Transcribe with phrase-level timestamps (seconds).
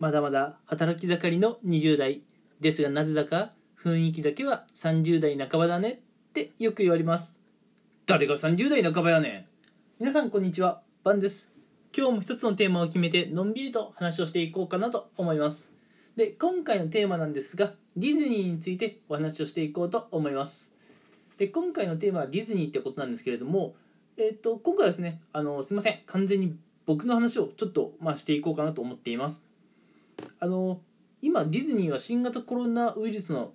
[0.00, 2.22] まだまだ働き盛りの20代
[2.58, 7.36] ですがなぜだか雰囲気だけは30代半ばだねってよく言われます。
[8.06, 9.44] 誰が30代半ばやねん？
[9.98, 10.80] 皆さんこんにちは。
[11.04, 11.52] バンです。
[11.94, 15.70] 今日も一つのテーマを決めてのんびりと話をしていこうかなと思います。
[16.16, 20.70] で今回のテーマなんですがディズニーについてお話をしていこうと思います。
[21.36, 23.74] で今回のテーマはディズニーってことなんですけれども
[24.16, 26.00] えっ、と今回はですねあのすいません。
[26.06, 26.56] 完全に
[26.86, 29.49] 僕の話をちょっと、まあ、していこうかなと思っています
[30.38, 30.80] あの
[31.22, 33.52] 今ディズニーは新型コロナウイルスの、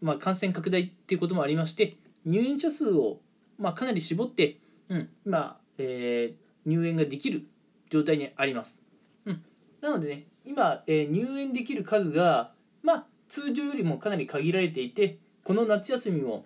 [0.00, 3.18] まあ、感染拡大っていうこともありまして入園者数を、
[3.58, 4.58] まあ、かなり絞って、
[4.88, 7.46] うん今えー入園ができる
[7.88, 8.78] 状態にあります、
[9.24, 9.42] うん、
[9.80, 16.44] なのでね今、えー入園できる数が、まあ、通常よりもかなり限られていてこの夏休みも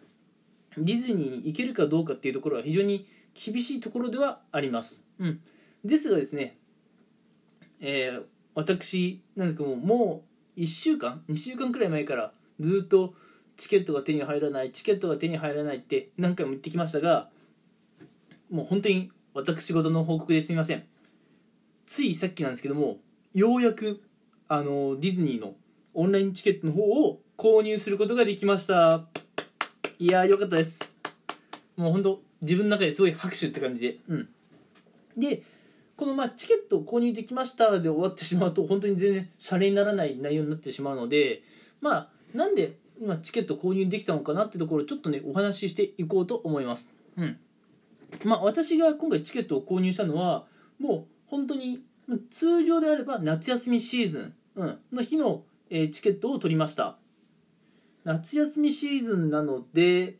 [0.76, 5.40] ディズニーに行けるかどうかっていうところは非常に厳しいところではあります、うん、
[5.84, 6.56] ですがですね、
[7.80, 8.22] えー
[8.54, 10.24] 私なんですけどもも
[10.56, 13.14] う1週間？2週間くらい前からずっと
[13.56, 17.28] チケットが手に入らないチケットが手に入らないって何回も言ってきましたが
[18.50, 20.84] もう本当に私事の報告ですみません。
[21.86, 22.98] ついさっきなんですけども
[23.34, 24.02] ようやく
[24.48, 25.54] あのディズニーの
[25.94, 29.06] オンラインチケットの方を購入することができました。
[29.98, 30.94] いやーよかったです。
[31.76, 33.98] もう本当自分の中ですごい拍手って感じで。
[34.08, 34.28] うん。
[35.16, 35.42] で
[36.02, 41.44] このまあチケットを購入できましたで終わってしまうと本当に全然シャレにならない内容になってしまうので
[41.80, 46.92] まあなんで今チケット購入できたのかなってところをちょっとねお話ししていこうと思います。
[47.16, 47.38] うん。
[48.24, 50.44] まあ私が今回チケットを購入したのは
[50.80, 51.84] もう本当に
[52.32, 56.96] 通常であれば夏休みシーズン、うん、の日の、えーチケットを取りました。
[58.02, 60.16] 夏休みシーズンなので、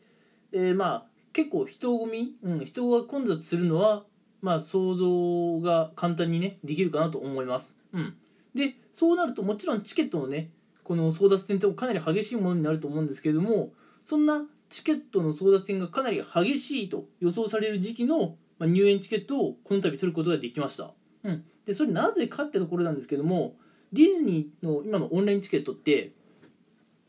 [0.53, 4.05] えーまあ結構人混み、うん、人が混雑するのは
[4.43, 8.13] まあ想像が簡単にねできるかなと思います、うん、
[8.53, 10.49] でそうなるともちろんチケットのね
[10.83, 13.71] この争奪戦ってかなり激しいものになると思うんですけれども
[14.03, 20.91] そんなチケットの争奪戦がかなり激しいと予想される時期のまあ入園チケットをこの度取ることができました、
[21.23, 23.55] うん、でそれなぜかってところなんですけども
[23.93, 26.11] ディズニーの今のオンラインチケットって、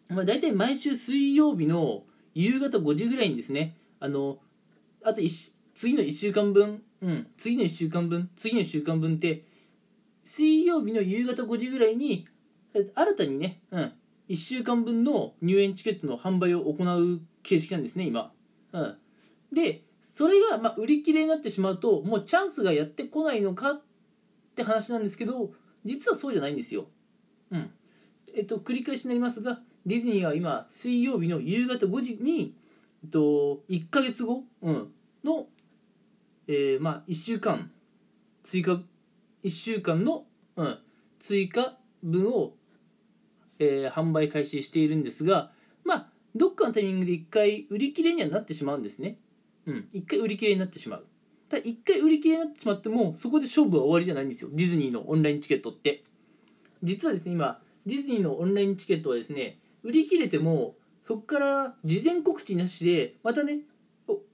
[0.08, 2.04] まあ、大体毎週水曜日の
[2.34, 4.38] 夕方5時ぐらいにですねあの
[5.02, 9.44] あと一次の1週間分、うん、次の1週間分次の1週間分って
[10.24, 12.26] 水曜日の夕方5時ぐらいに
[12.72, 13.92] 新たにね、うん、
[14.30, 18.32] 1週間分の入園チケットの販売を行う形式なんですね今、
[18.72, 18.96] うん、
[19.52, 23.82] でそれがまあ売り切れになってしまうともうチャンスがやってこないのかっ
[24.56, 25.50] て話なんですけど
[25.84, 26.86] 実はそうじゃないんですよ、
[27.50, 27.70] うん。
[28.34, 32.54] えっと、繰り返しになりますがディズニーは今水曜日の夕方5時に、
[33.04, 34.88] えっと、1ヶ月後、うん、
[35.24, 35.46] の、
[36.46, 37.70] えーまあ、1週間。
[38.44, 38.80] 追加
[39.42, 40.78] 1週間の、うん、
[41.18, 42.54] 追加分を、
[43.58, 45.50] えー販売開始しているんですが
[45.84, 49.18] まあどっかのタイミングで1回売り切れにはなってしまうんですね。
[49.66, 51.06] うん1回売り切れになってしまう。
[51.48, 54.50] ただ1回売り切れになってしまってもそこで勝負は終わりじゃないんですよ。
[54.52, 56.04] ディズニーのオンラインチケットって。
[56.82, 63.60] 実はですね今ディズニーのオンラインチケットはですね売り切れてもそこから事前告知なしでまたね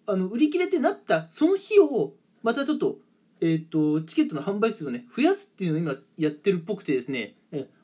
[0.06, 2.12] あの売り切れってなったその日を
[2.42, 2.98] またちょっと,、
[3.40, 7.34] えー、とチケットの販売数をね増やすっていうのを今やってるっぽくてですね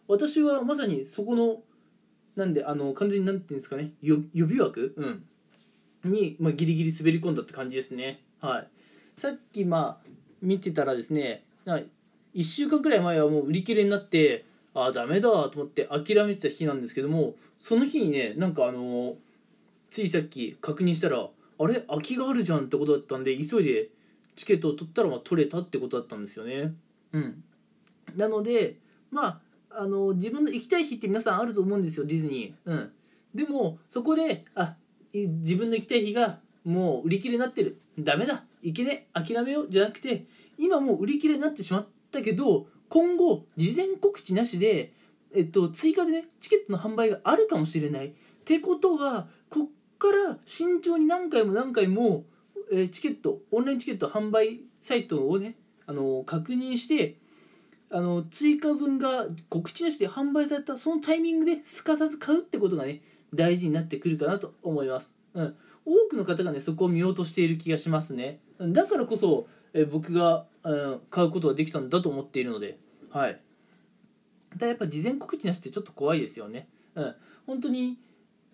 [0.09, 1.63] 私はまさにそこの
[2.37, 5.25] なんであの完全になんていうんですかね予備枠、うん、
[6.11, 8.21] に、まあ、ギリギリ滑り込んだって感じですね。
[8.41, 8.69] はい。
[9.19, 10.09] さっきまあ
[10.43, 11.89] 見てたらですね1
[12.45, 14.45] 週間くらい前はもう売り切れになって
[14.75, 19.15] ああダメだと思って諦めてた日なんですけどもその日にねなんかあの
[19.91, 21.27] ついさっき確認したら
[21.59, 21.81] あれ？
[21.83, 23.89] 空きがあるじゃんってことだったんで急いで
[24.35, 26.75] チケットを取ったらまあ取れたってことだったんですよね。
[27.13, 27.45] うん。
[28.17, 28.79] なので
[29.11, 29.41] ま
[29.71, 32.71] ああの自分の行きたい日って皆さんあると思うんですよディズニー。
[32.71, 32.93] うん。
[33.35, 34.77] でもそこであ
[35.13, 37.81] い自分の行きたい日がもう売り切れになってる。
[37.99, 38.45] ダメだ。
[38.63, 39.09] 行けね。
[39.15, 39.69] え諦めよう。
[39.71, 40.27] じゃなくて
[40.59, 44.93] 今もう売り切れになってしまったけど今後事前告知なしで、
[45.35, 48.09] えっと、追加でねチケットの販売があるかもしれない。
[48.09, 48.13] っ
[48.45, 49.67] てことはこっ
[49.99, 52.25] から慎重に何回も何回も、
[52.71, 55.57] えーチケットオンラインチケット販売サイトをね
[55.87, 57.17] あの確認して
[57.91, 63.01] あの追加分が告知なしで販売されたそのタイミングですかさず買うってことがね
[63.35, 65.57] 大事になってくるかなと思います、うん、
[65.87, 68.41] 多くの方がねそこを見落としている気がしますね。
[68.61, 72.79] だからこそ、え僕が、うん買うことができたんだと思っているので。
[73.11, 73.41] はい。
[74.57, 76.69] だやっぱ事前告知なしってちょっと怖いですよね。
[76.97, 77.15] うん。
[77.47, 77.99] 本当に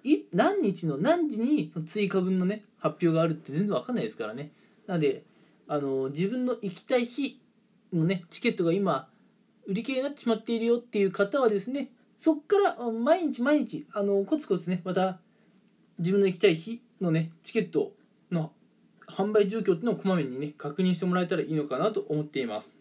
[0.05, 4.51] い何日の何時に追加分のね発表があるって全然わかんないですからね。
[4.87, 5.23] なので
[5.69, 7.41] あの自分の行きたい日
[7.93, 9.09] のねチケットが今
[9.67, 15.19] 売り切れになってしまっているよっていう方はですねそっから毎日毎日あのコツコツねまた
[15.99, 17.93] 自分の行きたい日のねチケット
[18.31, 18.53] の
[19.07, 22.75] 販売状況っていうのをこまめにね確認してもらえたらいいのかなと思っています。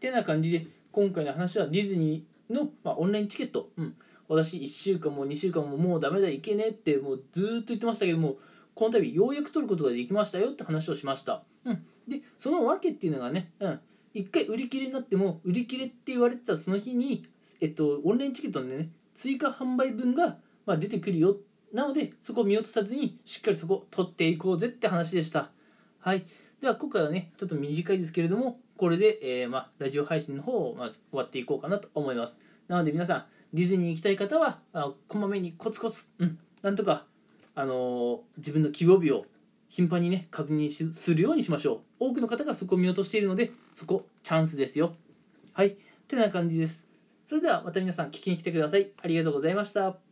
[0.00, 3.94] てな感じで今回の話はディズニーの、まあ、オンラインチケット、うん、
[4.28, 8.36] 私1週間も2週間ももうダメだいけねってもうずっと言ってましたけども
[8.74, 13.80] この度ようやく取ることができましたよって話をしました、うん、でその訳っていうのがね、うん、
[14.14, 17.26] 1回売り切れになっても売り切れって言われてたその日に、
[17.60, 20.36] えっと、オンラインチケットのね追加販売分が、
[20.66, 21.36] まあ、出てくるよ。
[21.72, 25.50] なのでそこを見落とさずにしっかりそこ取っていこうぜって話でした。
[25.98, 26.24] はい。
[26.60, 32.38] では今回はねちょっと短いですけれどもこれで、えーまあ、ラジオ配信の方を、まあ、終わっていこうかなと思います。
[32.68, 37.04] なので皆さんディズニーに行きたい方はあこまめにコツコツ、うん、なんとか、
[37.54, 39.24] あのー自分の希望日を
[39.68, 42.10] 頻繁にね確認しするようにしましょう。
[42.10, 44.94] 多くの方がそこを見落としているのでそこチャンスですよ。
[45.52, 45.76] はい。
[46.06, 46.88] てな感じです。
[47.26, 48.90] それではまた皆さん聞きに来てください。
[49.02, 50.07] ありがとうございました